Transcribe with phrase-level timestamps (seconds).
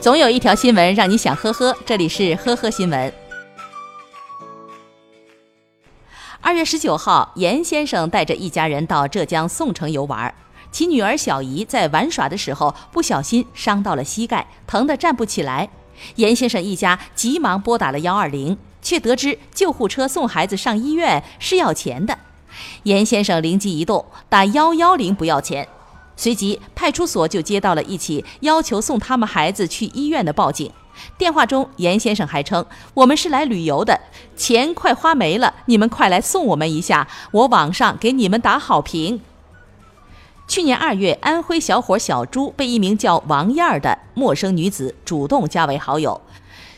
[0.00, 3.12] 总有一条新闻让你想呵呵，这里是呵呵新闻。
[6.40, 10.32] 二月十九号，严先生带着一家人到浙江宋城游玩，
[10.70, 15.68] 其女儿小姨在玩耍的时候不小心伤到了膝盖，疼得站不起来。
[16.16, 22.16] 严先生一家急忙拨打了幺二零，却得知救护车送孩子上医院是要钱的。
[22.84, 25.66] 严先生灵机一动，打幺幺零不要钱。
[26.16, 30.70] 随即派出所就接到了一起要求送他们孩子去医院的报警。
[31.18, 34.00] 电话中，严先生还称：“我们是来旅游的，
[34.34, 39.20] 钱快花没了，你们快来送我们一下，我网上给你们打好评。”
[40.48, 46.18] 去年二月，安徽小伙小朱被一名叫王燕儿的陌生女子主动加为好友。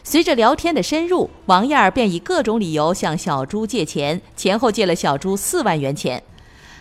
[0.03, 6.23] 随着聊天的深入，王燕儿便以各种理由向小朱借钱，前后借了小朱四万元钱。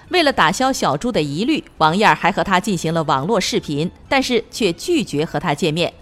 [0.10, 5.94] 为了打消小朱的疑虑，王燕儿还和他进行了网络视频，但是却拒绝和他见面。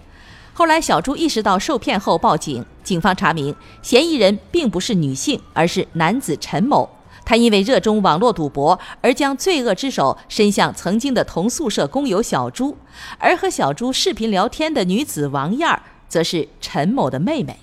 [0.52, 6.88] 后来，小朱意识到受骗后报警，警方查明嫌疑人并不是女性，而是男子陈某。
[7.24, 12.76] 他因为热衷网络赌博，而将罪恶之手伸向曾经的同宿舍工友小朱，
[13.18, 17.58] 而和小朱视频聊天的女子王燕儿，则是陈某的妹妹。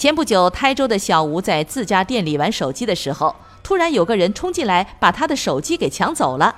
[0.00, 6.56] 前不久，台州的小吴在自家店里玩手机的时候，突然有个人冲进来，把他的手机给抢走了。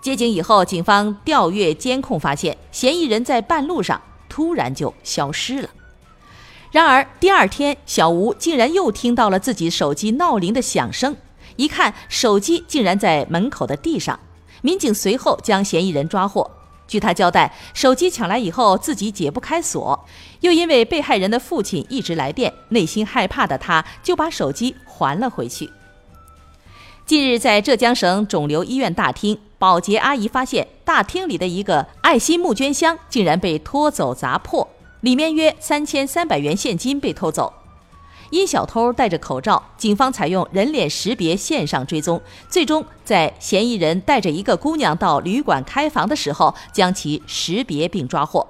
[0.00, 5.68] 接警以后，警方调阅监控，发现嫌疑人在半路上突然就消失了。
[6.70, 11.14] 然而第二天，小吴竟然又听到了自己手机闹铃的响声，
[11.56, 14.18] 一看手机竟然在门口的地上。
[14.62, 16.50] 民警随后将嫌疑人抓获。
[16.92, 20.04] 据他交代，手机抢来以后自己解不开锁，
[20.40, 25.70] 又因为被害人的父亲一直来电，内心害怕的他就把手机还了回去。
[27.06, 34.68] 近日，在浙江省肿瘤医院大厅，保洁阿姨发现大厅里的一个爱心募捐箱竟然被拖走砸破。
[35.00, 37.54] 里面约三千三百元现金被偷走，
[38.32, 48.48] 因小偷戴着口罩，警方采用人脸识别线上追踪，最终在嫌疑人带着一个姑娘到旅馆开房的时候将其识别并抓获。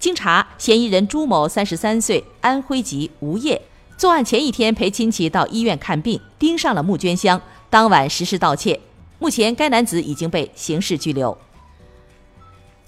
[0.00, 3.62] 经查，嫌疑人朱某三十三岁，安徽籍，无业。
[3.96, 8.80] 作案前一天陪亲戚到医院看病，盯上了募捐箱，当晚实施盗窃。
[9.20, 11.38] 目前，该男子已经被刑事拘留。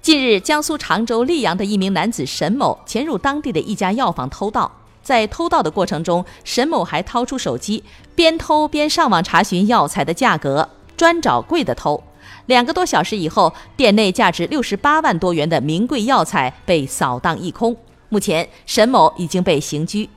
[0.00, 4.80] 近日，江苏常州溧阳的一名男子沈某潜入当地的一家药房偷盗。
[5.02, 7.82] 在偷盗的过程中，沈某还掏出手机，
[8.14, 12.02] 边偷边上网查询药材的价格，专找贵的偷。
[12.46, 17.76] 两个多小时以后，店内价值六十八万多元的名贵药材被扫荡一空。
[18.08, 20.08] 目前，沈某已经被刑拘。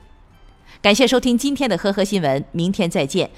[0.82, 3.30] 感谢收听今天的呵呵新闻，明天再见。